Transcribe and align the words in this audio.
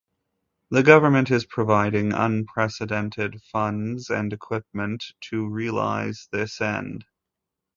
The 0.71 0.81
Government 0.81 1.29
is 1.29 1.45
providing 1.45 2.11
unprecedented 2.11 3.39
funds 3.43 4.09
and 4.09 4.33
equipment 4.33 5.05
to 5.29 5.47
realize 5.47 6.27
this 6.31 6.59
end. 6.59 7.05